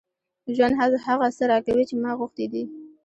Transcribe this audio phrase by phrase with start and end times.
[0.55, 0.73] ژوند
[1.07, 2.63] هغه څه راکوي چې ما غوښتي دي.